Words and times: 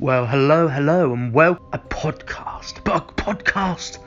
Well, 0.00 0.24
hello, 0.24 0.66
hello, 0.66 1.12
and 1.12 1.30
well, 1.30 1.58
a 1.74 1.78
podcast, 1.78 2.82
but 2.84 2.96
a 2.96 3.12
podcast 3.12 3.98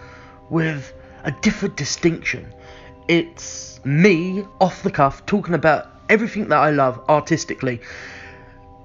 with 0.50 0.92
a 1.24 1.30
different 1.30 1.78
distinction. 1.78 2.52
It's 3.08 3.80
me 3.86 4.44
off 4.60 4.82
the 4.82 4.90
cuff 4.90 5.24
talking 5.28 5.54
about 5.54 5.92
everything 6.10 6.48
that 6.48 6.58
I 6.58 6.72
love 6.72 7.00
artistically. 7.10 7.80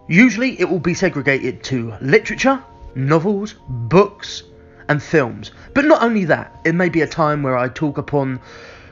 Usually 0.07 0.61
it 0.61 0.69
will 0.69 0.81
be 0.81 0.93
segregated 0.93 1.65
to 1.65 1.95
literature, 2.03 2.63
novels, 2.95 3.55
books, 3.67 4.43
and 4.91 5.03
films. 5.03 5.53
But 5.73 5.87
not 5.87 6.03
only 6.03 6.27
that, 6.27 6.61
it 6.67 6.75
may 6.75 6.91
be 6.91 7.01
a 7.01 7.07
time 7.07 7.43
where 7.43 7.57
I 7.57 7.71
talk 7.71 7.97
upon 7.97 8.39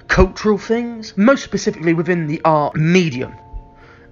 cultural 0.09 0.57
things, 0.57 1.15
most 1.19 1.45
specifically 1.45 1.93
within 1.93 2.27
the 2.29 2.41
art 2.47 2.77
medium. 2.77 3.33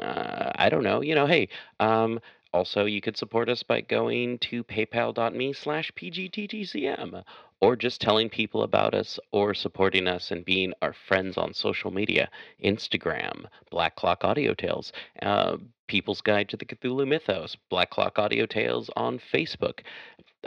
uh, 0.00 0.50
I 0.54 0.68
don't 0.68 0.82
know. 0.82 1.02
You 1.02 1.14
know, 1.14 1.26
hey, 1.26 1.48
um, 1.78 2.18
also, 2.52 2.84
you 2.84 3.00
could 3.00 3.16
support 3.16 3.48
us 3.48 3.62
by 3.62 3.80
going 3.80 4.38
to 4.38 4.62
paypal.me 4.64 5.52
slash 5.54 5.90
pgttcm 5.92 7.22
or 7.62 7.76
just 7.76 8.00
telling 8.00 8.28
people 8.28 8.64
about 8.64 8.92
us 8.92 9.20
or 9.30 9.54
supporting 9.54 10.08
us 10.08 10.32
and 10.32 10.44
being 10.44 10.72
our 10.82 10.92
friends 10.92 11.38
on 11.38 11.54
social 11.54 11.92
media 11.92 12.28
Instagram, 12.62 13.46
Black 13.70 13.94
Clock 13.94 14.24
Audio 14.24 14.52
Tales, 14.52 14.92
uh, 15.22 15.56
People's 15.86 16.20
Guide 16.20 16.48
to 16.48 16.56
the 16.56 16.64
Cthulhu 16.64 17.06
Mythos, 17.06 17.56
Black 17.70 17.90
Clock 17.90 18.18
Audio 18.18 18.46
Tales 18.46 18.90
on 18.96 19.20
Facebook. 19.32 19.80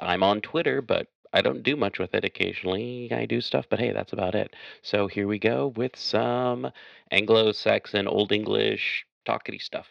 I'm 0.02 0.24
on 0.24 0.42
Twitter, 0.42 0.82
but 0.82 1.08
I 1.32 1.42
don't 1.42 1.64
do 1.64 1.78
much 1.78 2.00
with 2.00 2.14
it. 2.14 2.26
Occasionally 2.26 3.10
I 3.14 3.26
do 3.26 3.40
stuff, 3.40 3.66
but 3.70 3.80
hey, 3.80 3.94
that's 3.94 4.12
about 4.12 4.36
it. 4.36 4.54
So 4.82 5.08
here 5.08 5.28
we 5.28 5.40
go 5.40 5.68
with 5.78 5.96
some 5.96 6.70
Anglo 7.12 7.54
Saxon, 7.54 8.08
Old 8.08 8.34
English, 8.34 9.06
talkity 9.26 9.62
stuff. 9.62 9.88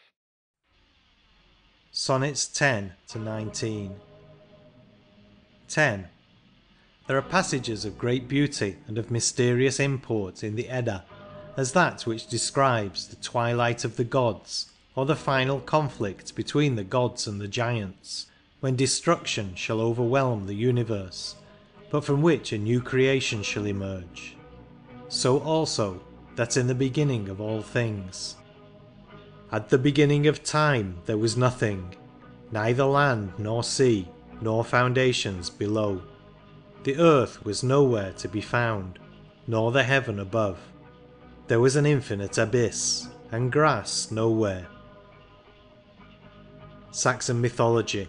Sonnets 1.90 2.46
10 2.48 2.92
to 3.08 3.18
19 3.18 3.94
10. 5.66 6.08
There 7.06 7.19
are 7.19 7.22
passages 7.22 7.84
of 7.84 7.98
great 7.98 8.28
beauty 8.28 8.76
and 8.87 8.97
of 8.97 9.10
mysterious 9.10 9.78
import 9.78 10.42
in 10.42 10.56
the 10.56 10.69
Edda, 10.69 11.04
as 11.56 11.72
that 11.72 12.06
which 12.06 12.26
describes 12.26 13.06
the 13.06 13.16
twilight 13.16 13.84
of 13.84 13.97
the 13.97 14.04
gods, 14.04 14.72
or 14.94 15.04
the 15.04 15.16
final 15.16 15.60
conflict 15.60 16.34
between 16.34 16.76
the 16.76 16.84
gods 16.84 17.26
and 17.26 17.41
the 17.41 17.48
giants, 17.48 18.26
when 18.60 18.76
destruction 18.76 19.54
shall 19.54 19.81
overwhelm 19.81 20.47
the 20.47 20.54
universe, 20.54 21.37
but 21.91 22.04
from 22.04 22.22
which 22.22 22.53
a 22.53 22.59
new 22.59 22.81
creation 22.81 23.43
shall 23.43 23.66
emerge. 23.66 24.37
So 25.09 25.41
also 25.41 26.00
that 26.37 26.56
in 26.56 26.66
the 26.66 26.75
beginning 26.75 27.28
of 27.28 27.41
all 27.41 27.60
things 27.60 28.37
at 29.54 29.69
the 29.69 29.78
beginning 29.78 30.26
of 30.26 30.43
time 30.43 30.97
there 31.06 31.16
was 31.16 31.37
nothing, 31.37 31.94
neither 32.50 32.82
land 32.82 33.32
nor 33.38 33.62
sea, 33.62 34.09
nor 34.41 34.64
foundations 34.64 35.48
below. 35.48 36.03
The 36.84 36.96
earth 36.96 37.44
was 37.44 37.62
nowhere 37.62 38.12
to 38.12 38.28
be 38.28 38.40
found, 38.40 38.98
nor 39.46 39.72
the 39.72 39.82
heaven 39.82 40.18
above. 40.18 40.58
There 41.48 41.60
was 41.60 41.76
an 41.76 41.86
infinite 41.86 42.38
abyss, 42.38 43.08
and 43.32 43.50
grass 43.50 44.10
nowhere. 44.10 44.68
Saxon 46.90 47.40
Mythology 47.40 48.08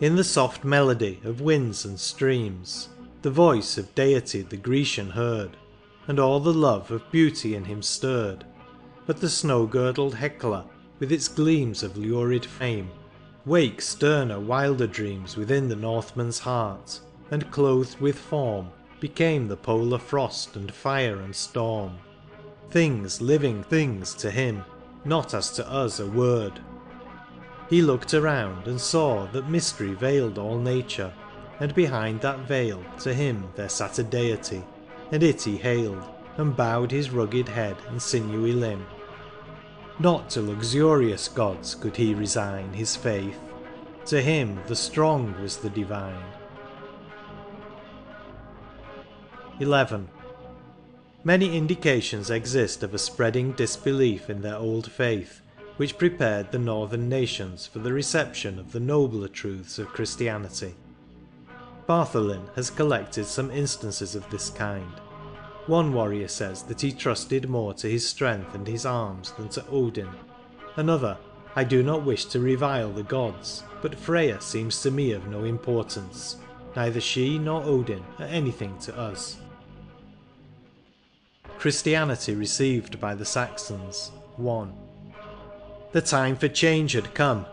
In 0.00 0.16
the 0.16 0.24
soft 0.24 0.64
melody 0.64 1.20
of 1.24 1.40
winds 1.40 1.84
and 1.84 2.00
streams, 2.00 2.88
The 3.22 3.30
voice 3.30 3.78
of 3.78 3.94
deity 3.94 4.42
the 4.42 4.56
Grecian 4.56 5.10
heard, 5.10 5.56
And 6.08 6.18
all 6.18 6.40
the 6.40 6.52
love 6.52 6.90
of 6.90 7.10
beauty 7.12 7.54
in 7.54 7.66
him 7.66 7.82
stirred 7.82 8.44
but 9.10 9.20
the 9.20 9.28
snow-girdled 9.28 10.14
Hecla, 10.14 10.66
with 11.00 11.10
its 11.10 11.26
gleams 11.26 11.82
of 11.82 11.96
lurid 11.96 12.44
fame, 12.44 12.88
Wake 13.44 13.80
sterner 13.80 14.38
wilder 14.38 14.86
dreams 14.86 15.36
within 15.36 15.68
the 15.68 15.74
Northman's 15.74 16.38
heart, 16.38 17.00
And 17.30 17.50
clothed 17.50 18.00
with 18.00 18.18
form 18.18 18.70
became 18.98 19.48
the 19.48 19.56
polar 19.56 19.98
frost 19.98 20.56
and 20.56 20.72
fire 20.72 21.20
and 21.20 21.34
storm. 21.34 21.98
Things 22.70 23.20
living 23.20 23.62
things 23.62 24.14
to 24.14 24.30
him, 24.30 24.64
not 25.04 25.34
as 25.34 25.50
to 25.52 25.68
us 25.68 26.00
a 26.00 26.06
word. 26.06 26.60
He 27.68 27.82
looked 27.82 28.14
around 28.14 28.66
and 28.66 28.80
saw 28.80 29.26
that 29.32 29.48
mystery 29.48 29.94
veiled 29.94 30.38
all 30.38 30.58
nature, 30.58 31.12
And 31.60 31.74
behind 31.74 32.20
that 32.22 32.40
veil 32.40 32.82
to 33.00 33.14
him 33.14 33.48
there 33.54 33.68
sat 33.68 33.98
a 33.98 34.02
deity, 34.02 34.64
And 35.12 35.22
it 35.22 35.42
he 35.42 35.56
hailed, 35.56 36.02
and 36.36 36.56
bowed 36.56 36.90
his 36.90 37.10
rugged 37.10 37.48
head 37.48 37.76
and 37.88 38.00
sinewy 38.00 38.52
limb, 38.52 38.86
not 40.00 40.30
to 40.30 40.40
luxurious 40.40 41.28
gods 41.28 41.74
could 41.74 41.94
he 41.94 42.14
resign 42.14 42.72
His 42.72 42.96
faith, 42.96 43.38
to 44.06 44.22
him 44.22 44.58
the 44.66 44.74
strong 44.74 45.34
was 45.42 45.58
the 45.58 45.68
divine. 45.68 46.24
11. 49.60 50.08
Many 51.22 51.54
indications 51.54 52.30
exist 52.30 52.82
of 52.82 52.94
a 52.94 52.98
spreading 52.98 53.52
disbelief 53.52 54.30
in 54.30 54.40
their 54.40 54.56
old 54.56 54.90
faith, 54.90 55.42
which 55.76 55.98
prepared 55.98 56.50
the 56.50 56.58
northern 56.58 57.10
nations 57.10 57.66
for 57.66 57.80
the 57.80 57.92
reception 57.92 58.58
of 58.58 58.72
the 58.72 58.80
nobler 58.80 59.28
truths 59.28 59.78
of 59.78 59.88
Christianity. 59.88 60.74
Bartholin 61.86 62.48
has 62.54 62.70
collected 62.70 63.26
some 63.26 63.50
instances 63.50 64.14
of 64.14 64.28
this 64.30 64.48
kind. 64.48 64.92
One 65.66 65.92
warrior 65.92 66.28
says 66.28 66.62
that 66.62 66.80
he 66.80 66.90
trusted 66.90 67.46
more 67.50 67.74
to 67.74 67.90
his 67.90 68.08
strength 68.08 68.54
and 68.54 68.66
his 68.66 68.86
arms 68.86 69.32
than 69.32 69.50
to 69.50 69.66
Odin. 69.68 70.08
Another, 70.76 71.18
I 71.54 71.64
do 71.64 71.82
not 71.82 72.06
wish 72.06 72.24
to 72.26 72.40
revile 72.40 72.92
the 72.92 73.02
gods, 73.02 73.62
but 73.82 73.94
Freya 73.94 74.40
seems 74.40 74.80
to 74.80 74.90
me 74.90 75.12
of 75.12 75.26
no 75.26 75.44
importance. 75.44 76.36
Neither 76.74 77.00
she 77.00 77.38
nor 77.38 77.62
Odin 77.62 78.04
are 78.18 78.24
anything 78.26 78.78
to 78.78 78.96
us. 78.96 79.36
Christianity 81.60 82.34
received 82.34 82.98
by 82.98 83.14
the 83.14 83.26
Saxons 83.26 84.12
1. 84.36 84.72
The 85.92 86.00
time 86.00 86.34
for 86.34 86.48
change 86.48 86.92
had 86.92 87.12
come. 87.12 87.44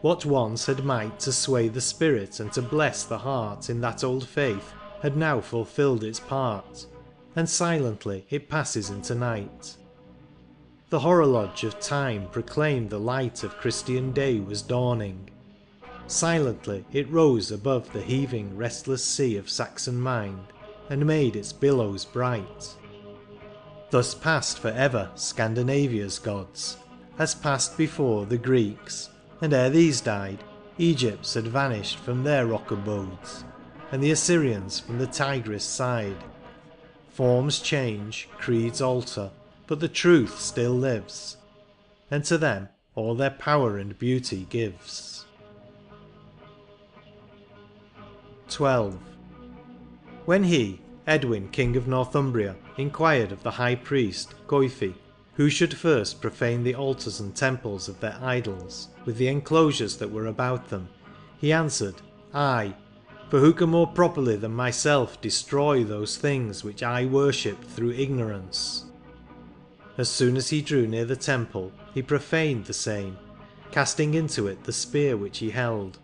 What 0.00 0.24
once 0.24 0.64
had 0.64 0.86
might 0.86 1.20
to 1.20 1.32
sway 1.32 1.68
the 1.68 1.82
spirit 1.82 2.40
and 2.40 2.50
to 2.54 2.62
bless 2.62 3.04
the 3.04 3.18
heart 3.18 3.68
in 3.68 3.82
that 3.82 4.02
old 4.02 4.26
faith 4.26 4.72
had 5.02 5.18
now 5.18 5.42
fulfilled 5.42 6.02
its 6.02 6.18
part, 6.18 6.86
and 7.36 7.46
silently 7.46 8.24
it 8.30 8.48
passes 8.48 8.88
into 8.88 9.14
night. 9.14 9.76
The 10.88 11.00
horologe 11.00 11.62
of 11.62 11.78
time 11.78 12.28
proclaimed 12.30 12.88
the 12.88 12.98
light 12.98 13.44
of 13.44 13.58
Christian 13.58 14.12
day 14.12 14.40
was 14.40 14.62
dawning. 14.62 15.28
Silently 16.06 16.86
it 16.90 17.10
rose 17.10 17.52
above 17.52 17.92
the 17.92 18.00
heaving 18.00 18.56
restless 18.56 19.04
sea 19.04 19.36
of 19.36 19.50
Saxon 19.50 20.00
mind, 20.00 20.46
and 20.88 21.04
made 21.04 21.36
its 21.36 21.52
billows 21.52 22.06
bright. 22.06 22.76
Thus 23.92 24.14
passed 24.14 24.58
for 24.58 24.68
ever 24.68 25.10
Scandinavia's 25.16 26.18
gods, 26.18 26.78
as 27.18 27.34
passed 27.34 27.76
before 27.76 28.24
the 28.24 28.38
Greeks, 28.38 29.10
and 29.42 29.52
ere 29.52 29.68
these 29.68 30.00
died, 30.00 30.42
Egypt's 30.78 31.34
had 31.34 31.46
vanished 31.46 31.98
from 31.98 32.24
their 32.24 32.46
rock 32.46 32.70
abodes, 32.70 33.44
and 33.90 34.02
the 34.02 34.10
Assyrians 34.10 34.80
from 34.80 34.96
the 34.98 35.06
Tigris 35.06 35.62
side. 35.62 36.16
Forms 37.10 37.60
change, 37.60 38.30
creeds 38.38 38.80
alter, 38.80 39.30
but 39.66 39.78
the 39.78 39.88
truth 39.88 40.40
still 40.40 40.72
lives, 40.72 41.36
and 42.10 42.24
to 42.24 42.38
them 42.38 42.70
all 42.94 43.14
their 43.14 43.28
power 43.28 43.76
and 43.76 43.98
beauty 43.98 44.46
gives. 44.48 45.26
12. 48.48 48.98
When 50.24 50.44
he, 50.44 50.80
Edwin 51.06 51.48
king 51.48 51.76
of 51.76 51.88
Northumbria, 51.88 52.56
inquired 52.76 53.32
of 53.32 53.42
the 53.42 53.50
high 53.50 53.74
priest, 53.74 54.34
Coifi, 54.46 54.94
who 55.34 55.48
should 55.48 55.76
first 55.76 56.20
profane 56.20 56.62
the 56.62 56.74
altars 56.74 57.18
and 57.18 57.34
temples 57.34 57.88
of 57.88 57.98
their 58.00 58.16
idols, 58.20 58.88
with 59.04 59.16
the 59.16 59.28
enclosures 59.28 59.96
that 59.96 60.10
were 60.10 60.26
about 60.26 60.68
them, 60.68 60.88
he 61.38 61.52
answered, 61.52 61.96
I, 62.32 62.74
for 63.28 63.40
who 63.40 63.52
can 63.52 63.70
more 63.70 63.86
properly 63.86 64.36
than 64.36 64.54
myself 64.54 65.20
destroy 65.20 65.82
those 65.82 66.16
things 66.16 66.62
which 66.62 66.82
I 66.82 67.06
worship 67.06 67.64
through 67.64 67.92
ignorance? 67.92 68.84
As 69.98 70.08
soon 70.08 70.36
as 70.36 70.50
he 70.50 70.62
drew 70.62 70.86
near 70.86 71.04
the 71.04 71.16
temple, 71.16 71.72
he 71.94 72.02
profaned 72.02 72.66
the 72.66 72.72
same, 72.72 73.18
casting 73.70 74.14
into 74.14 74.46
it 74.46 74.64
the 74.64 74.72
spear 74.72 75.16
which 75.16 75.38
he 75.38 75.50
held. 75.50 75.98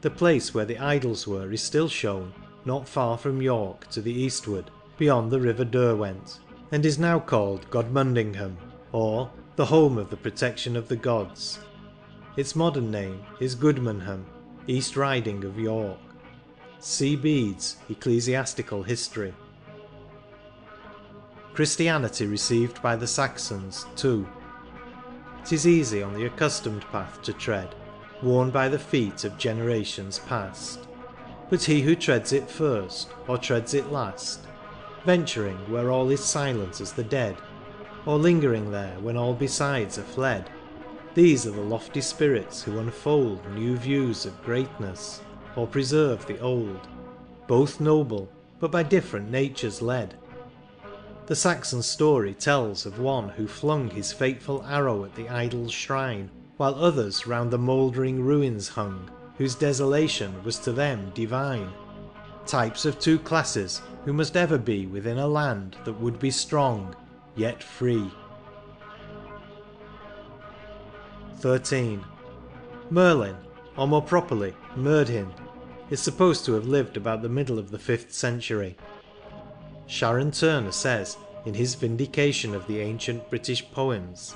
The 0.00 0.10
place 0.10 0.52
where 0.52 0.64
the 0.64 0.78
idols 0.78 1.26
were 1.26 1.52
is 1.52 1.62
still 1.62 1.88
shown, 1.88 2.32
not 2.64 2.88
far 2.88 3.18
from 3.18 3.42
York 3.42 3.88
to 3.90 4.00
the 4.00 4.12
eastward, 4.12 4.70
beyond 4.96 5.30
the 5.30 5.40
river 5.40 5.64
Derwent, 5.64 6.38
and 6.72 6.84
is 6.84 6.98
now 6.98 7.18
called 7.18 7.70
Godmundingham, 7.70 8.56
or 8.92 9.30
the 9.56 9.66
home 9.66 9.98
of 9.98 10.10
the 10.10 10.16
protection 10.16 10.76
of 10.76 10.88
the 10.88 10.96
gods. 10.96 11.58
Its 12.36 12.56
modern 12.56 12.90
name 12.90 13.24
is 13.38 13.54
Goodmanham, 13.54 14.26
East 14.66 14.96
Riding 14.96 15.44
of 15.44 15.58
York. 15.58 15.98
See 16.80 17.16
Bede's 17.16 17.76
Ecclesiastical 17.88 18.82
History. 18.82 19.34
Christianity 21.52 22.26
received 22.26 22.82
by 22.82 22.96
the 22.96 23.06
Saxons 23.06 23.86
2. 23.96 24.26
Tis 25.44 25.66
easy 25.66 26.02
on 26.02 26.14
the 26.14 26.26
accustomed 26.26 26.82
path 26.90 27.22
to 27.22 27.32
tread, 27.32 27.74
worn 28.22 28.50
by 28.50 28.68
the 28.68 28.78
feet 28.78 29.24
of 29.24 29.38
generations 29.38 30.18
past. 30.20 30.80
But 31.50 31.62
he 31.64 31.82
who 31.82 31.94
treads 31.94 32.32
it 32.32 32.48
first, 32.48 33.08
or 33.28 33.38
treads 33.38 33.74
it 33.74 33.92
last, 33.92 34.40
venturing 35.04 35.58
where 35.70 35.90
all 35.90 36.10
is 36.10 36.24
silent 36.24 36.80
as 36.80 36.92
the 36.92 37.04
dead, 37.04 37.36
or 38.06 38.18
lingering 38.18 38.70
there 38.70 38.96
when 39.00 39.16
all 39.16 39.34
besides 39.34 39.98
are 39.98 40.02
fled, 40.02 40.50
these 41.14 41.46
are 41.46 41.52
the 41.52 41.60
lofty 41.60 42.00
spirits 42.00 42.62
who 42.62 42.78
unfold 42.78 43.46
new 43.54 43.76
views 43.76 44.26
of 44.26 44.42
greatness, 44.42 45.20
or 45.54 45.66
preserve 45.66 46.26
the 46.26 46.40
old, 46.40 46.88
both 47.46 47.78
noble, 47.78 48.28
but 48.58 48.72
by 48.72 48.82
different 48.82 49.30
natures 49.30 49.80
led. 49.80 50.14
The 51.26 51.36
Saxon 51.36 51.82
story 51.82 52.34
tells 52.34 52.84
of 52.84 52.98
one 52.98 53.28
who 53.28 53.46
flung 53.46 53.90
his 53.90 54.12
fateful 54.12 54.64
arrow 54.64 55.04
at 55.04 55.14
the 55.14 55.28
idol's 55.28 55.72
shrine, 55.72 56.30
while 56.56 56.74
others 56.74 57.26
round 57.26 57.50
the 57.50 57.58
mouldering 57.58 58.22
ruins 58.22 58.68
hung, 58.70 59.08
whose 59.38 59.54
desolation 59.54 60.42
was 60.44 60.58
to 60.58 60.72
them 60.72 61.10
divine. 61.14 61.72
Types 62.46 62.84
of 62.84 62.98
two 62.98 63.18
classes 63.18 63.82
who 64.04 64.12
must 64.12 64.36
ever 64.36 64.58
be 64.58 64.86
within 64.86 65.18
a 65.18 65.26
land 65.26 65.76
that 65.84 66.00
would 66.00 66.18
be 66.18 66.30
strong, 66.30 66.94
yet 67.36 67.62
free. 67.62 68.10
13. 71.38 72.04
Merlin, 72.90 73.36
or 73.76 73.88
more 73.88 74.02
properly 74.02 74.54
Merdhin, 74.76 75.32
is 75.90 76.00
supposed 76.00 76.44
to 76.44 76.52
have 76.52 76.66
lived 76.66 76.96
about 76.96 77.22
the 77.22 77.28
middle 77.28 77.58
of 77.58 77.70
the 77.70 77.78
5th 77.78 78.12
century. 78.12 78.76
Sharon 79.86 80.30
Turner 80.30 80.72
says 80.72 81.16
in 81.44 81.54
his 81.54 81.74
vindication 81.74 82.54
of 82.54 82.66
the 82.66 82.80
ancient 82.80 83.28
British 83.28 83.70
poems 83.70 84.34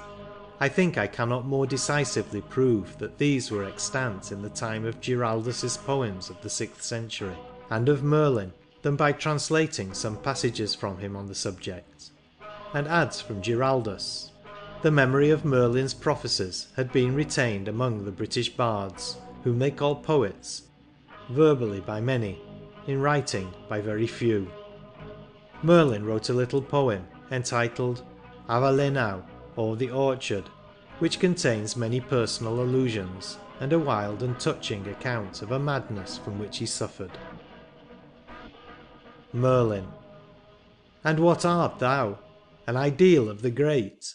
I 0.60 0.68
think 0.68 0.98
I 0.98 1.06
cannot 1.06 1.46
more 1.46 1.66
decisively 1.66 2.40
prove 2.40 2.98
that 2.98 3.18
these 3.18 3.50
were 3.50 3.64
extant 3.64 4.32
in 4.32 4.42
the 4.42 4.50
time 4.50 4.84
of 4.84 5.00
Giraldus's 5.00 5.76
poems 5.76 6.30
of 6.30 6.40
the 6.42 6.48
6th 6.48 6.82
century, 6.82 7.36
and 7.70 7.88
of 7.88 8.02
Merlin, 8.02 8.52
than 8.82 8.96
by 8.96 9.12
translating 9.12 9.94
some 9.94 10.16
passages 10.16 10.74
from 10.74 10.98
him 10.98 11.16
on 11.16 11.26
the 11.26 11.34
subject, 11.34 12.10
and 12.74 12.88
adds 12.88 13.20
from 13.20 13.42
Giraldus 13.42 14.32
the 14.80 14.90
memory 14.92 15.30
of 15.30 15.44
Merlin's 15.44 15.92
prophecies 15.92 16.68
had 16.76 16.92
been 16.92 17.16
retained 17.16 17.66
among 17.66 18.04
the 18.04 18.12
British 18.12 18.48
bards, 18.48 19.16
whom 19.42 19.58
they 19.58 19.72
call 19.72 19.96
poets, 19.96 20.62
verbally 21.30 21.80
by 21.80 22.00
many, 22.00 22.40
in 22.86 23.00
writing 23.00 23.52
by 23.68 23.80
very 23.80 24.06
few. 24.06 24.48
Merlin 25.64 26.04
wrote 26.04 26.28
a 26.28 26.32
little 26.32 26.62
poem 26.62 27.04
entitled 27.32 28.04
Avalenau, 28.48 29.24
or 29.58 29.74
The 29.74 29.90
Orchard, 29.90 30.44
which 31.00 31.18
contains 31.18 31.76
many 31.76 32.00
personal 32.00 32.62
allusions 32.62 33.38
and 33.58 33.72
a 33.72 33.78
wild 33.78 34.22
and 34.22 34.38
touching 34.38 34.86
account 34.86 35.42
of 35.42 35.50
a 35.50 35.58
madness 35.58 36.16
from 36.16 36.38
which 36.38 36.58
he 36.58 36.66
suffered. 36.66 37.10
Merlin. 39.32 39.88
And 41.02 41.18
what 41.18 41.44
art 41.44 41.80
thou? 41.80 42.20
An 42.68 42.76
ideal 42.76 43.28
of 43.28 43.42
the 43.42 43.50
great? 43.50 44.14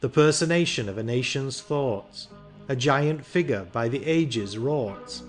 The 0.00 0.10
personation 0.10 0.90
of 0.90 0.98
a 0.98 1.02
nation's 1.02 1.62
thought? 1.62 2.26
A 2.68 2.76
giant 2.76 3.24
figure 3.24 3.66
by 3.72 3.88
the 3.88 4.04
ages 4.04 4.58
wrought? 4.58 5.22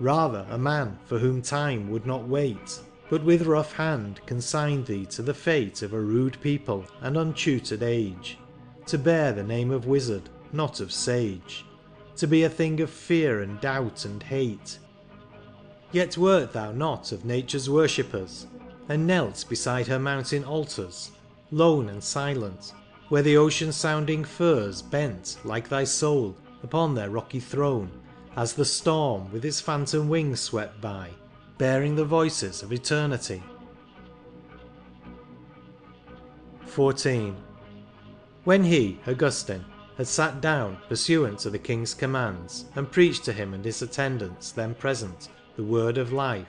Rather 0.00 0.46
a 0.50 0.58
man 0.58 0.98
for 1.06 1.18
whom 1.18 1.40
time 1.40 1.90
would 1.90 2.04
not 2.04 2.28
wait, 2.28 2.80
but 3.08 3.24
with 3.24 3.46
rough 3.46 3.72
hand 3.72 4.20
consigned 4.26 4.84
thee 4.84 5.06
to 5.06 5.22
the 5.22 5.32
fate 5.32 5.80
of 5.80 5.94
a 5.94 6.00
rude 6.00 6.38
people 6.42 6.84
and 7.00 7.16
untutored 7.16 7.82
age, 7.82 8.36
to 8.86 8.98
bear 8.98 9.32
the 9.32 9.42
name 9.42 9.70
of 9.70 9.86
wizard, 9.86 10.28
not 10.52 10.80
of 10.80 10.92
sage, 10.92 11.64
to 12.16 12.26
be 12.26 12.44
a 12.44 12.48
thing 12.48 12.80
of 12.80 12.90
fear 12.90 13.42
and 13.42 13.60
doubt 13.60 14.04
and 14.04 14.22
hate. 14.22 14.78
Yet 15.92 16.16
wert 16.16 16.52
thou 16.52 16.72
not 16.72 17.12
of 17.12 17.24
nature's 17.24 17.68
worshippers, 17.68 18.46
and 18.88 19.06
knelt 19.06 19.44
beside 19.48 19.86
her 19.86 19.98
mountain 19.98 20.44
altars, 20.44 21.12
lone 21.50 21.88
and 21.88 22.02
silent, 22.02 22.72
where 23.08 23.22
the 23.22 23.36
ocean 23.36 23.72
sounding 23.72 24.24
firs 24.24 24.82
bent, 24.82 25.36
like 25.44 25.68
thy 25.68 25.84
soul, 25.84 26.36
upon 26.62 26.94
their 26.94 27.10
rocky 27.10 27.40
throne, 27.40 27.90
as 28.36 28.54
the 28.54 28.64
storm 28.64 29.30
with 29.32 29.44
its 29.44 29.60
phantom 29.60 30.08
wings 30.08 30.40
swept 30.40 30.80
by, 30.80 31.10
bearing 31.58 31.94
the 31.94 32.04
voices 32.04 32.62
of 32.62 32.72
eternity. 32.72 33.42
14. 36.66 37.36
When 38.44 38.64
he, 38.64 38.98
Augustine, 39.06 39.64
had 39.96 40.08
sat 40.08 40.40
down 40.40 40.78
pursuant 40.88 41.38
to 41.40 41.50
the 41.50 41.58
king's 41.58 41.94
commands, 41.94 42.64
and 42.74 42.90
preached 42.90 43.24
to 43.24 43.32
him 43.32 43.54
and 43.54 43.64
his 43.64 43.82
attendants 43.82 44.52
then 44.52 44.74
present 44.74 45.28
the 45.56 45.64
word 45.64 45.98
of 45.98 46.12
life, 46.12 46.48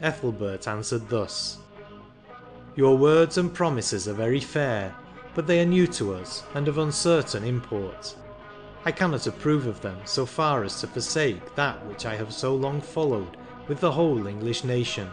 Ethelbert 0.00 0.68
answered 0.68 1.08
thus 1.08 1.58
your 2.76 2.98
words 2.98 3.38
and 3.38 3.54
promises 3.54 4.08
are 4.08 4.14
very 4.14 4.40
fair, 4.40 4.92
but 5.36 5.46
they 5.46 5.60
are 5.60 5.64
new 5.64 5.86
to 5.86 6.12
us, 6.12 6.42
and 6.54 6.66
of 6.66 6.78
uncertain 6.78 7.44
import. 7.44 8.16
I 8.84 8.90
cannot 8.90 9.28
approve 9.28 9.68
of 9.68 9.80
them 9.80 9.98
so 10.04 10.26
far 10.26 10.64
as 10.64 10.80
to 10.80 10.88
forsake 10.88 11.54
that 11.54 11.86
which 11.86 12.04
I 12.04 12.16
have 12.16 12.32
so 12.32 12.52
long 12.52 12.80
followed 12.80 13.36
with 13.68 13.78
the 13.78 13.92
whole 13.92 14.26
English 14.26 14.64
nation. 14.64 15.08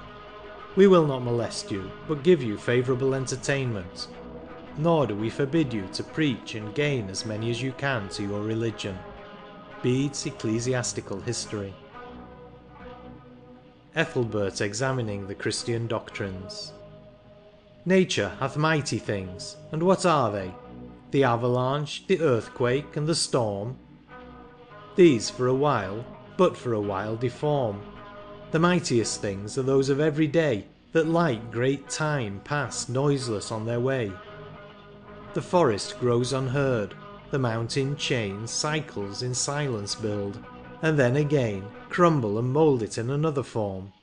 We 0.75 0.88
will 0.88 1.06
not 1.06 1.22
molest 1.22 1.70
you, 1.70 1.92
but 2.08 2.24
give 2.24 2.42
you 2.42 2.58
favourable 2.58 3.13
entertainment. 3.13 4.08
Nor 4.78 5.08
do 5.08 5.16
we 5.16 5.30
forbid 5.30 5.74
you 5.74 5.88
to 5.94 6.04
preach 6.04 6.56
and 6.56 6.75
gain 6.75 7.10
as 7.10 7.25
many 7.25 7.50
as 7.50 7.62
you 7.62 7.72
can 7.74 8.08
to 8.10 8.24
your 8.24 8.42
religion. 8.42 8.98
Bede's 9.82 10.25
Ecclesiastical 10.25 11.20
History. 11.22 11.74
Ethelbert 13.96 14.62
examining 14.62 15.28
the 15.28 15.36
Christian 15.36 15.88
doctrines. 15.88 16.74
Nature 17.86 18.32
hath 18.40 18.58
mighty 18.58 19.00
things, 19.00 19.58
and 19.72 19.82
what 19.82 20.06
are 20.06 20.32
they? 20.32 20.54
The 21.10 21.24
avalanche, 21.24 22.08
the 22.08 22.22
earthquake, 22.22 22.96
and 22.96 23.08
the 23.08 23.16
storm? 23.16 23.78
These 24.96 25.30
for 25.30 25.48
a 25.48 25.54
while, 25.54 26.06
but 26.38 26.56
for 26.56 26.74
a 26.74 26.80
while 26.80 27.16
deform. 27.16 27.82
The 28.51 28.60
mightiest 28.60 29.22
things 29.22 29.58
are 29.58 29.63
those 29.63 29.90
of 29.90 30.00
every 30.00 30.28
day, 30.28 30.66
That 30.92 31.08
like 31.08 31.51
great 31.51 31.90
time 31.90 32.42
pass 32.44 32.90
noiseless 32.90 33.51
on 33.51 33.66
their 33.66 33.80
way. 33.80 34.12
The 35.33 35.41
forest 35.41 35.97
grows 36.00 36.33
unheard, 36.33 36.93
the 37.29 37.39
mountain 37.39 37.95
chain 37.95 38.45
Cycles 38.47 39.23
in 39.23 39.33
silence 39.33 39.95
build, 39.95 40.43
and 40.81 41.00
then 41.00 41.15
again 41.15 41.63
Crumble 41.89 42.38
and 42.38 42.51
mould 42.51 42.83
it 42.83 42.97
in 42.97 43.09
another 43.09 43.43
form. 43.43 43.93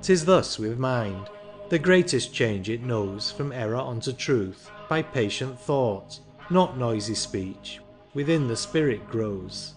'Tis 0.00 0.24
thus 0.24 0.58
with 0.58 0.78
mind, 0.78 1.28
the 1.68 1.78
greatest 1.78 2.32
change 2.32 2.70
it 2.70 2.82
knows 2.82 3.30
From 3.30 3.52
error 3.52 3.76
unto 3.76 4.12
truth, 4.12 4.70
by 4.88 5.02
patient 5.02 5.60
thought, 5.60 6.18
Not 6.48 6.78
noisy 6.78 7.14
speech, 7.14 7.80
within 8.14 8.48
the 8.48 8.56
spirit 8.56 9.10
grows. 9.10 9.74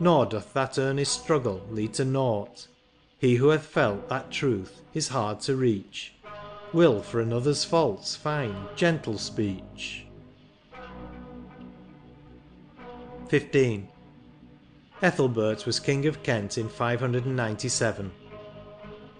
Nor 0.00 0.24
doth 0.24 0.54
that 0.54 0.78
earnest 0.78 1.22
struggle 1.22 1.60
lead 1.70 1.92
to 1.94 2.06
nought. 2.06 2.68
He 3.18 3.36
who 3.36 3.48
hath 3.48 3.66
felt 3.66 4.08
that 4.08 4.30
truth 4.30 4.80
is 4.94 5.08
hard 5.08 5.40
to 5.40 5.56
reach, 5.56 6.14
Will 6.72 7.02
for 7.02 7.20
another's 7.20 7.64
faults 7.64 8.16
find 8.16 8.54
gentle 8.76 9.18
speech. 9.18 10.06
15. 13.28 13.88
Ethelbert 15.02 15.66
was 15.66 15.80
King 15.80 16.06
of 16.06 16.22
Kent 16.22 16.56
in 16.56 16.68
597. 16.68 18.10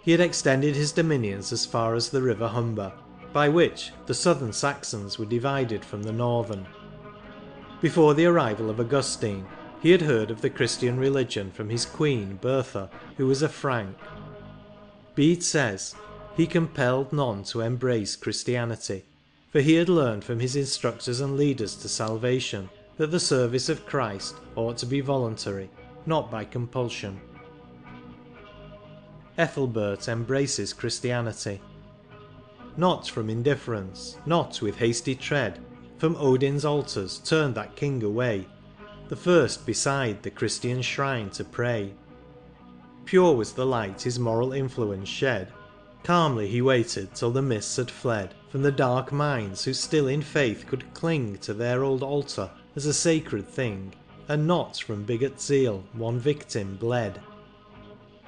He 0.02 0.10
had 0.12 0.20
extended 0.20 0.74
his 0.74 0.92
dominions 0.92 1.52
as 1.52 1.66
far 1.66 1.94
as 1.94 2.08
the 2.08 2.22
river 2.22 2.48
Humber, 2.48 2.92
by 3.32 3.48
which 3.48 3.92
the 4.06 4.14
southern 4.14 4.52
Saxons 4.52 5.18
were 5.18 5.26
divided 5.26 5.84
from 5.84 6.02
the 6.02 6.12
northern. 6.12 6.66
Before 7.80 8.14
the 8.14 8.26
arrival 8.26 8.70
of 8.70 8.80
Augustine, 8.80 9.46
he 9.80 9.90
had 9.90 10.02
heard 10.02 10.30
of 10.30 10.40
the 10.40 10.50
Christian 10.50 10.98
religion 10.98 11.50
from 11.50 11.68
his 11.68 11.84
queen 11.84 12.38
Bertha, 12.40 12.88
who 13.16 13.26
was 13.26 13.42
a 13.42 13.48
Frank. 13.48 13.96
Bede 15.14 15.42
says, 15.42 15.94
he 16.36 16.46
compelled 16.46 17.12
none 17.12 17.42
to 17.44 17.60
embrace 17.60 18.16
Christianity, 18.16 19.04
for 19.50 19.60
he 19.60 19.74
had 19.74 19.88
learned 19.88 20.24
from 20.24 20.40
his 20.40 20.56
instructors 20.56 21.20
and 21.20 21.36
leaders 21.36 21.76
to 21.76 21.88
salvation 21.88 22.68
that 22.96 23.10
the 23.10 23.20
service 23.20 23.68
of 23.68 23.86
Christ 23.86 24.34
ought 24.56 24.78
to 24.78 24.86
be 24.86 25.00
voluntary, 25.00 25.70
not 26.06 26.30
by 26.30 26.44
compulsion. 26.44 27.20
Ethelbert 29.38 30.08
embraces 30.08 30.72
Christianity. 30.72 31.60
Not 32.76 33.08
from 33.08 33.28
indifference, 33.28 34.16
not 34.26 34.60
with 34.62 34.76
hasty 34.76 35.14
tread, 35.14 35.60
From 36.02 36.16
Odin's 36.16 36.64
altars 36.64 37.18
turned 37.18 37.54
that 37.54 37.76
king 37.76 38.02
away, 38.02 38.48
The 39.08 39.14
first 39.14 39.64
beside 39.64 40.20
the 40.22 40.32
Christian 40.32 40.82
shrine 40.82 41.30
to 41.30 41.44
pray. 41.44 41.92
Pure 43.04 43.36
was 43.36 43.52
the 43.52 43.64
light 43.64 44.02
his 44.02 44.18
moral 44.18 44.52
influence 44.52 45.08
shed, 45.08 45.52
Calmly 46.04 46.48
he 46.48 46.60
waited 46.60 47.14
till 47.14 47.30
the 47.30 47.42
mists 47.42 47.76
had 47.76 47.88
fled 47.88 48.34
From 48.48 48.62
the 48.62 48.72
dark 48.72 49.12
minds 49.12 49.64
who 49.64 49.72
still 49.72 50.08
in 50.08 50.20
faith 50.20 50.66
could 50.66 50.92
cling 50.94 51.38
To 51.38 51.54
their 51.54 51.84
old 51.84 52.02
altar 52.02 52.50
as 52.74 52.86
a 52.86 52.92
sacred 52.92 53.46
thing, 53.46 53.94
And 54.28 54.44
not 54.44 54.78
from 54.78 55.04
bigot 55.04 55.40
zeal 55.40 55.84
one 55.92 56.18
victim 56.18 56.76
bled. 56.76 57.20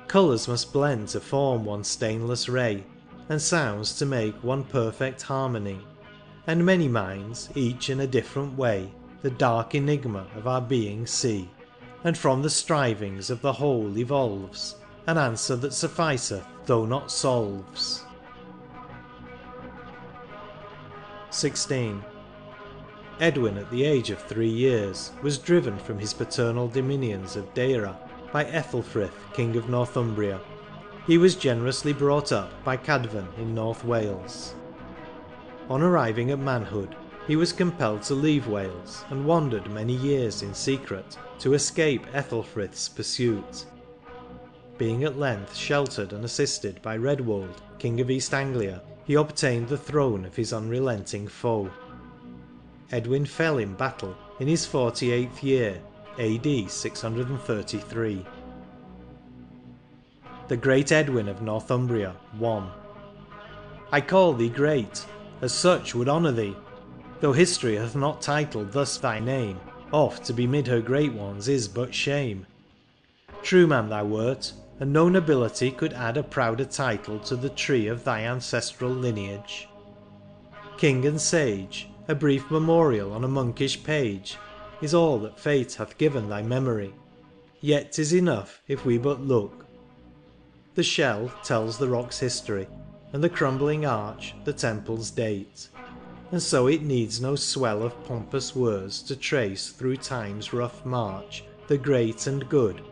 Colours 0.07 0.47
must 0.47 0.73
blend 0.73 1.09
to 1.09 1.21
form 1.21 1.65
one 1.65 1.83
stainless 1.83 2.49
ray, 2.49 2.85
And 3.29 3.43
sounds 3.43 3.99
to 3.99 4.07
make 4.07 4.37
one 4.45 4.63
perfect 4.63 5.23
harmony, 5.23 5.81
And 6.47 6.65
many 6.65 6.87
minds, 6.87 7.49
each 7.57 7.91
in 7.91 7.99
a 7.99 8.07
different 8.07 8.57
way, 8.57 8.93
The 9.23 9.31
dark 9.31 9.75
enigma 9.75 10.29
of 10.37 10.47
our 10.47 10.61
being 10.61 11.09
see, 11.09 11.51
And 12.05 12.17
from 12.17 12.43
the 12.43 12.51
strivings 12.51 13.31
of 13.31 13.41
the 13.41 13.55
whole 13.55 13.99
evolves 13.99 14.77
An 15.07 15.19
answer 15.19 15.57
that 15.57 15.75
sufficeth 15.75 16.47
though 16.67 16.87
not 16.87 17.11
solves. 17.11 18.05
16. 21.31 22.03
Edwin 23.21 23.59
at 23.59 23.71
the 23.71 23.85
age 23.85 24.11
of 24.11 24.19
three 24.23 24.49
years 24.49 25.13
was 25.23 25.39
driven 25.39 25.79
from 25.79 25.99
his 25.99 26.15
paternal 26.15 26.69
dominions 26.69 27.37
of 27.37 27.53
Deira 27.55 27.97
by 28.33 28.45
Ethelfrith, 28.45 29.13
King 29.33 29.57
of 29.57 29.69
Northumbria. 29.69 30.41
He 31.07 31.19
was 31.19 31.35
generously 31.35 31.93
brought 31.93 32.33
up 32.33 32.51
by 32.65 32.77
Cadfan 32.77 33.27
in 33.39 33.55
North 33.55 33.85
Wales. 33.85 34.55
On 35.69 35.83
arriving 35.83 36.31
at 36.31 36.39
manhood, 36.39 36.97
he 37.27 37.37
was 37.37 37.53
compelled 37.53 38.03
to 38.03 38.15
leave 38.15 38.49
Wales, 38.49 39.05
and 39.11 39.25
wandered 39.25 39.71
many 39.71 39.95
years 39.95 40.43
in 40.43 40.53
secret 40.55 41.17
to 41.39 41.55
escape 41.55 42.07
Ethelfrith's 42.13 42.89
pursuit. 42.89 43.67
Being 44.77 45.05
at 45.05 45.19
length 45.19 45.55
sheltered 45.55 46.13
and 46.13 46.25
assisted 46.25 46.83
by 46.83 46.97
Redwold, 46.97 47.63
King 47.79 48.01
of 48.01 48.11
East 48.11 48.35
Anglia, 48.35 48.83
he 49.05 49.15
obtained 49.15 49.69
the 49.69 49.79
throne 49.79 50.25
of 50.25 50.35
his 50.35 50.53
unrelenting 50.53 51.29
foe. 51.29 51.71
Edwin 52.91 53.25
fell 53.25 53.59
in 53.59 53.75
battle 53.75 54.17
in 54.41 54.49
his 54.49 54.67
48th 54.67 55.43
year, 55.43 55.81
AD 56.19 56.71
633. 56.71 58.27
The 60.49 60.57
Great 60.57 60.93
Edwin 60.93 61.29
of 61.29 61.41
Northumbria 61.41 62.17
1 62.39 62.71
I 63.93 64.01
call 64.01 64.33
thee 64.33 64.49
great, 64.49 65.07
as 65.41 65.53
such 65.53 65.95
would 65.95 66.09
honour 66.09 66.33
thee, 66.33 66.57
Though 67.21 67.33
history 67.33 67.77
hath 67.77 67.95
not 67.95 68.21
titled 68.21 68.73
thus 68.73 68.99
thy 68.99 69.21
name, 69.21 69.61
Oft 69.93 70.25
to 70.25 70.33
be 70.33 70.47
mid 70.47 70.67
her 70.67 70.81
great 70.81 71.13
ones 71.13 71.49
is 71.49 71.69
but 71.69 71.95
shame. 71.95 72.47
True 73.43 73.67
man 73.67 73.89
thou 73.89 74.05
wert, 74.05 74.53
and 74.81 74.93
no 74.93 75.09
nobility 75.09 75.71
Could 75.71 75.93
add 75.93 76.17
a 76.17 76.23
prouder 76.23 76.65
title 76.65 77.19
to 77.21 77.37
the 77.37 77.51
tree 77.51 77.87
Of 77.87 78.05
thy 78.05 78.23
ancestral 78.23 78.91
lineage. 78.91 79.69
King 80.77 81.07
and 81.07 81.21
sage, 81.21 81.89
A 82.09 82.15
brief 82.15 82.51
memorial 82.51 83.13
on 83.13 83.25
a 83.25 83.29
monkish 83.29 83.83
page, 83.85 84.37
Is 84.83 84.95
all 84.95 85.19
that 85.21 85.39
fate 85.39 85.75
hath 85.75 85.97
given 85.97 86.29
thy 86.29 86.43
memory, 86.43 86.95
Yet 87.61 87.93
'tis 87.93 88.13
enough 88.13 88.61
if 88.67 88.85
we 88.85 88.99
but 88.99 89.21
look. 89.21 89.65
The 90.75 90.83
shell 90.83 91.33
tells 91.45 91.79
the 91.79 91.89
rock's 91.89 92.19
history, 92.19 92.67
and 93.13 93.23
the 93.23 93.29
crumbling 93.29 93.87
arch 93.87 94.35
The 94.45 94.53
temple's 94.53 95.11
date, 95.13 95.69
and 96.33 96.43
so 96.43 96.67
it 96.67 96.83
needs 96.83 97.21
no 97.21 97.37
swell 97.37 97.85
Of 97.85 98.05
pompous 98.05 98.57
words 98.57 99.03
to 99.03 99.15
trace 99.15 99.71
through 99.71 99.99
time's 99.99 100.53
rough 100.53 100.85
march 100.85 101.45
The 101.69 101.79
great 101.79 102.27
and 102.27 102.49
good, 102.49 102.83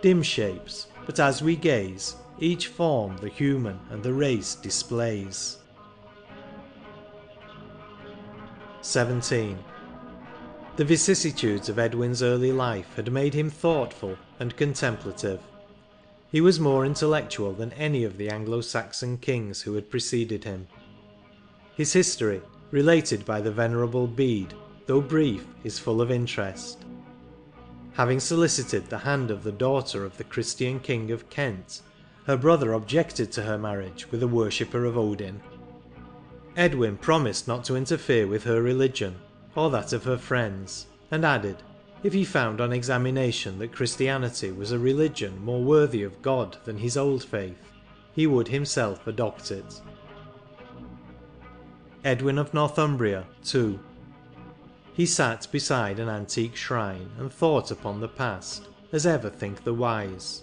dim 0.00 0.22
shapes 0.22 0.86
but 1.08 1.18
as 1.18 1.40
we 1.40 1.56
gaze, 1.56 2.16
Each 2.38 2.66
form 2.66 3.16
the 3.16 3.30
human 3.30 3.80
and 3.90 4.02
the 4.02 4.12
race 4.12 4.54
displays. 4.54 5.56
17. 8.82 9.58
The 10.76 10.84
vicissitudes 10.84 11.70
of 11.70 11.78
Edwin's 11.78 12.22
early 12.22 12.52
life 12.52 12.94
had 12.94 13.10
made 13.10 13.32
him 13.32 13.48
thoughtful 13.48 14.16
and 14.38 14.54
contemplative. 14.56 15.40
He 16.30 16.42
was 16.42 16.60
more 16.60 16.84
intellectual 16.84 17.54
than 17.54 17.72
any 17.72 18.04
of 18.04 18.18
the 18.18 18.28
Anglo-Saxon 18.28 19.16
kings 19.16 19.62
who 19.62 19.74
had 19.74 19.90
preceded 19.90 20.44
him. 20.44 20.68
His 21.74 21.94
history, 21.94 22.42
related 22.70 23.24
by 23.24 23.40
the 23.40 23.50
venerable 23.50 24.06
Bede, 24.06 24.52
though 24.86 25.00
brief, 25.00 25.46
is 25.64 25.78
full 25.78 26.02
of 26.02 26.10
interest 26.10 26.84
having 27.98 28.20
solicited 28.20 28.86
the 28.86 28.98
hand 28.98 29.28
of 29.28 29.42
the 29.42 29.50
daughter 29.50 30.04
of 30.04 30.16
the 30.16 30.24
Christian 30.24 30.78
King 30.78 31.10
of 31.10 31.28
Kent, 31.30 31.82
her 32.26 32.36
brother 32.36 32.72
objected 32.72 33.32
to 33.32 33.42
her 33.42 33.58
marriage 33.58 34.08
with 34.12 34.22
a 34.22 34.28
worshipper 34.28 34.84
of 34.84 34.96
Odin. 34.96 35.40
Edwin 36.56 36.96
promised 36.96 37.48
not 37.48 37.64
to 37.64 37.74
interfere 37.74 38.28
with 38.28 38.44
her 38.44 38.62
religion, 38.62 39.16
or 39.56 39.68
that 39.70 39.92
of 39.92 40.04
her 40.04 40.16
friends, 40.16 40.86
and 41.10 41.24
added, 41.24 41.56
if 42.04 42.12
he 42.12 42.24
found 42.24 42.60
on 42.60 42.72
examination 42.72 43.58
that 43.58 43.72
Christianity 43.72 44.52
was 44.52 44.70
a 44.70 44.78
religion 44.78 45.44
more 45.44 45.64
worthy 45.64 46.04
of 46.04 46.22
God 46.22 46.56
than 46.64 46.78
his 46.78 46.96
old 46.96 47.24
faith, 47.24 47.72
he 48.12 48.28
would 48.28 48.46
himself 48.46 49.08
adopt 49.08 49.50
it. 49.50 49.82
Edwin 52.04 52.38
of 52.38 52.54
Northumbria 52.54 53.26
2 53.44 53.80
he 54.98 55.06
sat 55.06 55.46
beside 55.52 56.00
an 56.00 56.08
antique 56.08 56.56
shrine 56.56 57.08
And 57.20 57.32
thought 57.32 57.70
upon 57.70 58.00
the 58.00 58.08
past, 58.08 58.66
as 58.92 59.06
ever 59.06 59.30
think 59.30 59.62
the 59.62 59.72
wise. 59.72 60.42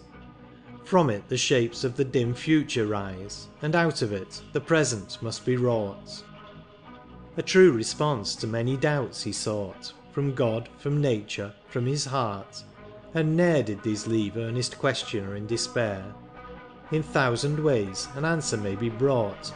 From 0.85 1.09
it 1.09 1.27
the 1.27 1.35
shapes 1.35 1.83
of 1.83 1.97
the 1.97 2.05
dim 2.05 2.33
future 2.33 2.87
rise, 2.87 3.49
And 3.61 3.75
out 3.75 4.01
of 4.01 4.13
it 4.13 4.41
the 4.53 4.61
present 4.61 5.21
must 5.21 5.45
be 5.45 5.57
wrought. 5.57 6.23
A 7.35 7.41
true 7.41 7.73
response 7.73 8.33
to 8.37 8.47
many 8.47 8.77
doubts 8.77 9.23
he 9.23 9.33
sought, 9.33 9.91
From 10.13 10.33
God, 10.33 10.69
from 10.77 11.01
nature, 11.01 11.53
from 11.67 11.85
his 11.85 12.05
heart, 12.05 12.63
And 13.13 13.35
ne'er 13.35 13.61
did 13.61 13.83
these 13.83 14.07
leave 14.07 14.37
earnest 14.37 14.77
questioner 14.79 15.35
in 15.35 15.47
despair. 15.47 16.05
In 16.93 17.03
thousand 17.03 17.61
ways 17.61 18.07
an 18.15 18.23
answer 18.23 18.55
may 18.55 18.75
be 18.75 18.89
brought, 18.89 19.53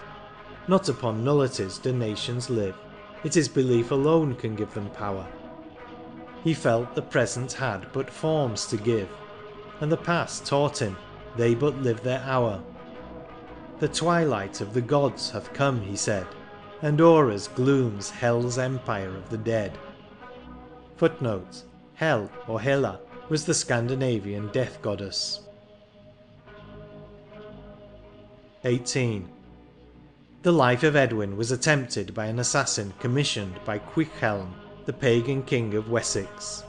Not 0.68 0.90
upon 0.90 1.24
nullities 1.24 1.78
do 1.78 1.94
nations 1.94 2.50
live, 2.50 2.76
It 3.24 3.36
is 3.36 3.50
belief 3.50 3.92
alone 3.92 4.36
can 4.36 4.56
give 4.56 4.74
them 4.74 4.90
power. 4.92 5.28
He 6.44 6.54
felt 6.54 6.96
the 6.96 7.02
present 7.02 7.52
had 7.54 7.92
but 7.92 8.10
forms 8.10 8.66
to 8.68 8.78
give, 8.78 9.10
And 9.82 9.92
the 9.92 9.98
past 9.98 10.46
taught 10.46 10.82
him 10.82 10.96
they 11.36 11.54
but 11.54 11.82
live 11.82 12.02
their 12.02 12.22
hour. 12.22 12.62
The 13.80 13.88
twilight 13.90 14.62
of 14.62 14.74
the 14.74 14.82
gods 14.82 15.32
hath 15.32 15.54
come, 15.54 15.82
he 15.82 15.96
said, 15.96 16.28
And 16.82 17.00
o'er 17.02 17.32
us 17.32 17.48
glooms 17.48 18.10
Hel's 18.10 18.58
empire 18.58 19.16
of 19.16 19.30
the 19.30 19.38
dead. 19.38 19.78
[Footnote: 20.98 21.64
Hel 21.96 22.30
or 22.48 22.62
Hela 22.62 23.00
was 23.30 23.46
the 23.46 23.54
Scandinavian 23.54 24.48
death 24.48 24.82
goddess. 24.82 25.42
18. 28.64 29.30
The 30.42 30.54
life 30.54 30.84
of 30.84 30.96
Edwin 30.96 31.36
was 31.36 31.52
attempted 31.52 32.14
by 32.14 32.28
an 32.28 32.40
assassin 32.40 32.94
commissioned 32.98 33.60
by 33.66 33.80
Cuichelm, 33.80 34.56
the 34.86 34.94
pagan 34.94 35.44
king 35.44 35.74
of 35.74 35.90
Wessex. 35.90 36.64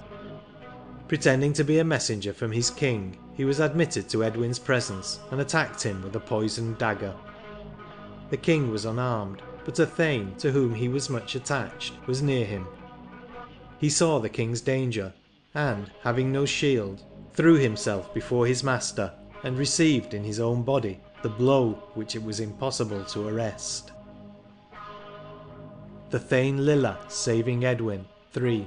Pretending 1.06 1.52
to 1.52 1.62
be 1.62 1.78
a 1.78 1.84
messenger 1.84 2.32
from 2.32 2.50
his 2.50 2.68
king, 2.68 3.16
he 3.32 3.44
was 3.44 3.60
admitted 3.60 4.08
to 4.08 4.24
Edwin's 4.24 4.58
presence 4.58 5.20
and 5.30 5.40
attacked 5.40 5.84
him 5.84 6.02
with 6.02 6.16
a 6.16 6.20
poisoned 6.20 6.78
dagger. 6.78 7.14
The 8.30 8.38
king 8.38 8.72
was 8.72 8.86
unarmed, 8.86 9.40
but 9.64 9.78
a 9.78 9.86
thane, 9.86 10.34
to 10.38 10.50
whom 10.50 10.74
he 10.74 10.88
was 10.88 11.08
much 11.08 11.36
attached, 11.36 11.92
was 12.08 12.22
near 12.22 12.44
him. 12.44 12.66
He 13.78 13.88
saw 13.88 14.18
the 14.18 14.28
king's 14.28 14.60
danger, 14.60 15.12
and, 15.54 15.92
having 16.02 16.32
no 16.32 16.44
shield, 16.44 17.04
threw 17.34 17.54
himself 17.54 18.12
before 18.12 18.48
his 18.48 18.64
master, 18.64 19.12
and 19.44 19.56
received 19.56 20.12
in 20.12 20.24
his 20.24 20.40
own 20.40 20.64
body 20.64 21.00
the 21.22 21.28
blow 21.28 21.72
which 21.94 22.16
it 22.16 22.22
was 22.22 22.40
impossible 22.40 23.04
to 23.04 23.28
arrest. 23.28 23.92
The 26.10 26.18
Thane 26.18 26.64
Lilla 26.64 26.98
saving 27.08 27.64
Edwin 27.64 28.06
3 28.32 28.66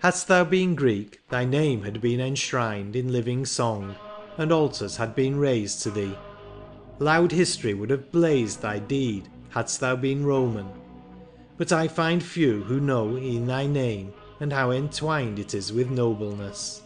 Hadst 0.00 0.28
thou 0.28 0.44
been 0.44 0.74
Greek, 0.74 1.20
thy 1.28 1.44
name 1.44 1.82
had 1.82 2.00
been 2.00 2.20
enshrined 2.20 2.94
In 2.94 3.12
living 3.12 3.44
song, 3.44 3.96
and 4.36 4.52
altars 4.52 4.96
had 4.96 5.14
been 5.14 5.38
raised 5.38 5.82
to 5.82 5.90
thee. 5.90 6.16
Loud 6.98 7.32
history 7.32 7.74
would 7.74 7.90
have 7.90 8.12
blazed 8.12 8.62
thy 8.62 8.78
deed, 8.78 9.28
hadst 9.50 9.80
thou 9.80 9.96
been 9.96 10.24
Roman. 10.24 10.68
But 11.56 11.72
I 11.72 11.88
find 11.88 12.22
few 12.22 12.62
who 12.62 12.80
know 12.80 13.16
e'en 13.16 13.46
thy 13.46 13.66
name, 13.66 14.12
and 14.38 14.52
how 14.52 14.70
entwined 14.70 15.38
it 15.38 15.54
is 15.54 15.72
with 15.72 15.90
nobleness. 15.90 16.82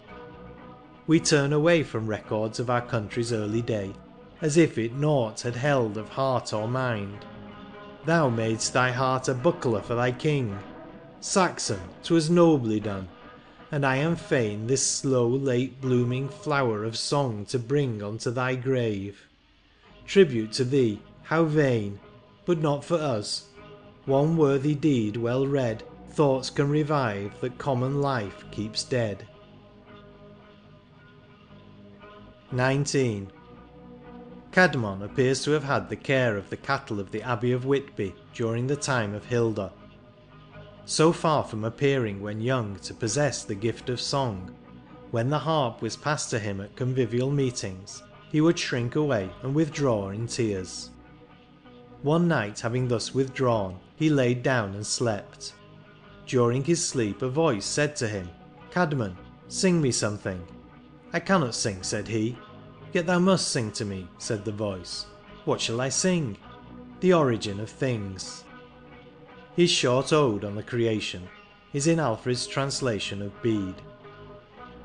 We 1.07 1.21
turn 1.21 1.53
away 1.53 1.83
from 1.83 2.07
records 2.07 2.61
of 2.61 2.71
our 2.71 2.81
country's 2.81 3.33
early 3.33 3.61
day, 3.61 3.93
as 4.43 4.57
if 4.57 4.77
it 4.77 4.93
nought 4.93 5.41
had 5.43 5.55
held 5.55 5.97
of 5.97 6.09
heart 6.11 6.53
or 6.53 6.67
mind. 6.69 7.25
Thou 8.05 8.29
madest 8.29 8.73
thy 8.73 8.91
heart 8.91 9.29
a 9.29 9.35
buckler 9.35 9.81
for 9.81 9.95
thy 9.95 10.11
king, 10.11 10.59
Saxon, 11.21 11.81
'twas 12.03 12.29
nobly 12.29 12.81
done, 12.81 13.09
and 13.71 13.87
I 13.87 13.97
am 13.97 14.17
fain 14.17 14.67
This 14.67 14.85
slow 14.85 15.29
late 15.29 15.81
blooming 15.81 16.29
flower 16.29 16.83
of 16.83 16.97
song 16.97 17.45
to 17.47 17.59
bring 17.61 18.03
Unto 18.03 18.33
thy 18.33 18.57
grave. 18.57 19.29
Tribute 20.05 20.51
to 20.55 20.65
thee, 20.65 20.99
how 21.23 21.45
vain, 21.45 22.01
But 22.45 22.59
not 22.59 22.85
for 22.85 22.97
us; 22.97 23.47
one 24.05 24.37
worthy 24.37 24.75
deed 24.75 25.17
well 25.17 25.47
read 25.47 25.85
Thoughts 26.11 26.51
can 26.51 26.69
revive 26.69 27.41
that 27.41 27.59
common 27.59 28.03
life 28.03 28.45
keeps 28.51 28.83
dead. 28.83 29.25
19. 32.51 33.31
Caedmon 34.53 35.03
appears 35.03 35.43
to 35.45 35.53
have 35.53 35.65
had 35.65 35.89
the 35.89 35.97
care 35.97 36.37
of 36.37 36.51
the 36.51 36.59
cattle 36.59 37.01
of 37.01 37.11
the 37.11 37.23
Abbey 37.23 37.53
of 37.53 37.65
Whitby 37.65 38.15
during 38.35 38.67
the 38.67 38.77
time 38.77 39.15
of 39.15 39.25
Hilda. 39.25 39.73
So 40.85 41.11
far 41.11 41.43
from 41.43 41.65
appearing 41.65 42.21
when 42.21 42.39
young 42.39 42.77
to 42.81 42.93
possess 42.93 43.45
the 43.45 43.55
gift 43.55 43.89
of 43.89 43.99
song, 43.99 44.55
when 45.11 45.31
the 45.31 45.39
harp 45.39 45.81
was 45.81 45.97
passed 45.97 46.29
to 46.31 46.39
him 46.39 46.61
at 46.61 46.77
convivial 46.77 47.31
meetings, 47.31 48.03
he 48.31 48.43
would 48.43 48.59
shrink 48.59 48.95
away 48.95 49.31
and 49.43 49.55
withdraw 49.55 50.11
in 50.11 50.27
tears. 50.27 50.91
One 52.03 52.29
night 52.29 52.61
having 52.61 52.89
thus 52.89 53.15
withdrawn, 53.15 53.79
he 53.97 54.11
laid 54.11 54.43
down 54.43 54.75
and 54.75 54.87
slept. 54.87 55.55
During 56.27 56.63
his 56.63 56.87
sleep 56.87 57.23
a 57.23 57.29
voice 57.29 57.65
said 57.65 57.97
to 57.97 58.09
him, 58.09 58.29
Caedmon, 58.71 59.17
sing 59.49 59.81
me 59.81 59.93
something. 59.93 60.47
I 61.15 61.21
cannot 61.21 61.55
sing, 61.55 61.83
said 61.83 62.07
he. 62.07 62.37
Yet 62.93 63.07
thou 63.07 63.19
must 63.19 63.49
sing 63.49 63.73
to 63.73 63.85
me, 63.85 64.09
said 64.19 64.45
the 64.45 64.53
voice. 64.53 65.07
What 65.45 65.61
shall 65.61 65.81
I 65.81 65.89
sing? 65.89 66.37
The 67.01 67.15
origin 67.15 67.59
of 67.59 67.71
things. 67.71 68.45
His 69.57 69.71
short 69.71 70.13
ode 70.13 70.45
on 70.45 70.55
the 70.55 70.63
creation 70.63 71.29
is 71.73 71.87
in 71.87 71.99
Alfred's 71.99 72.47
translation 72.47 73.23
of 73.23 73.43
Bede. 73.43 73.81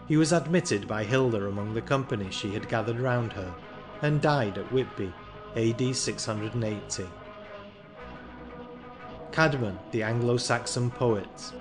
He 0.07 0.15
was 0.15 0.31
admitted 0.31 0.87
by 0.87 1.03
Hilda 1.03 1.47
among 1.47 1.73
the 1.73 1.81
company 1.81 2.31
she 2.31 2.53
had 2.53 2.69
gathered 2.69 2.99
round 2.99 3.33
her, 3.33 3.53
and 4.01 4.21
died 4.21 4.57
at 4.57 4.71
Whitby, 4.71 5.13
AD 5.55 5.95
680. 5.95 7.05
Caedmon, 9.31 9.77
the 9.91 10.03
Anglo-Saxon 10.03 10.91
poet. 10.91 11.53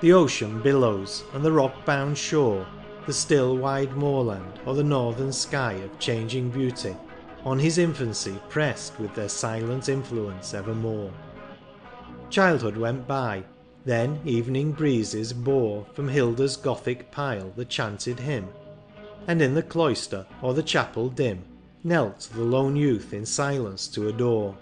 The 0.00 0.12
ocean 0.12 0.62
billows, 0.62 1.24
and 1.34 1.44
the 1.44 1.52
rock-bound 1.52 2.16
shore, 2.16 2.66
The 3.04 3.12
still 3.12 3.56
wide 3.56 3.96
moorland, 3.96 4.60
or 4.64 4.74
the 4.74 4.84
northern 4.84 5.32
sky 5.32 5.72
Of 5.72 5.98
changing 5.98 6.50
beauty, 6.50 6.96
on 7.44 7.58
his 7.58 7.78
infancy 7.78 8.40
Pressed 8.48 8.98
with 9.00 9.12
their 9.14 9.28
silent 9.28 9.88
influence 9.88 10.54
evermore. 10.54 11.10
Childhood 12.30 12.76
went 12.76 13.08
by, 13.08 13.42
then 13.84 14.20
evening 14.24 14.70
breezes 14.70 15.32
bore 15.32 15.84
From 15.94 16.08
Hilda's 16.08 16.56
Gothic 16.56 17.10
pile 17.10 17.52
the 17.56 17.64
chanted 17.64 18.20
hymn, 18.20 18.48
And 19.26 19.42
in 19.42 19.54
the 19.54 19.64
cloister 19.64 20.24
or 20.40 20.54
the 20.54 20.62
chapel 20.62 21.08
dim 21.08 21.42
Knelt 21.82 22.28
the 22.32 22.42
lone 22.42 22.76
youth 22.76 23.12
in 23.12 23.26
silence 23.26 23.88
to 23.88 24.06
adore. 24.08 24.56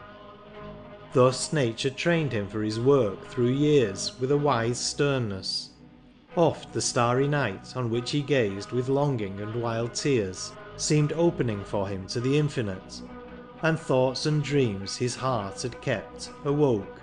Thus 1.12 1.52
nature 1.52 1.90
trained 1.90 2.32
him 2.32 2.48
for 2.48 2.62
his 2.62 2.80
work 2.80 3.26
through 3.26 3.50
years 3.50 4.18
With 4.18 4.32
a 4.32 4.38
wise 4.38 4.80
sternness. 4.80 5.70
Oft 6.36 6.72
the 6.72 6.80
starry 6.80 7.26
night 7.26 7.76
On 7.76 7.90
which 7.90 8.10
he 8.10 8.22
gazed 8.22 8.72
with 8.72 8.88
longing 8.88 9.40
and 9.40 9.60
wild 9.60 9.94
tears 9.94 10.52
Seemed 10.76 11.12
opening 11.12 11.64
for 11.64 11.88
him 11.88 12.06
to 12.06 12.20
the 12.20 12.38
infinite, 12.38 13.02
And 13.62 13.78
thoughts 13.78 14.26
and 14.26 14.42
dreams 14.42 14.96
his 14.96 15.16
heart 15.16 15.62
had 15.62 15.80
kept 15.82 16.30
awoke 16.44 17.00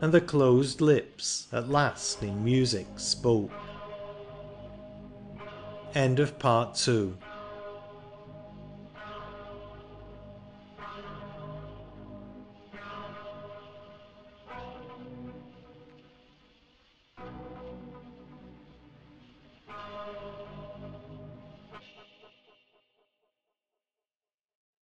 and 0.00 0.12
the 0.12 0.20
closed 0.20 0.80
lips 0.80 1.48
at 1.52 1.68
last 1.68 2.22
in 2.22 2.44
music 2.44 2.86
spoke. 2.96 3.50